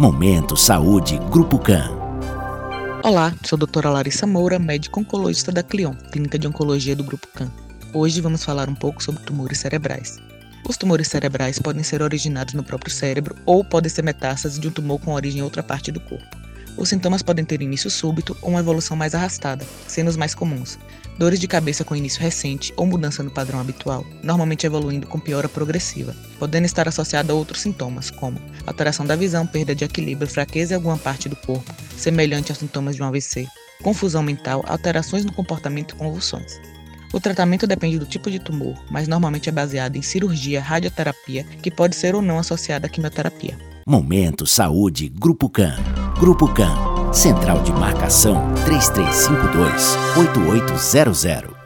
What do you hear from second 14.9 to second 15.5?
com origem em